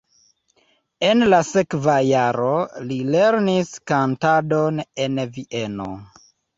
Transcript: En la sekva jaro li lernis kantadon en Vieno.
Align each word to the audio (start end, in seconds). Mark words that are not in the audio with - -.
En 1.09 1.21
la 1.33 1.41
sekva 1.49 1.99
jaro 2.09 2.49
li 2.89 2.99
lernis 3.13 3.73
kantadon 3.95 4.85
en 5.07 5.25
Vieno. 5.39 5.93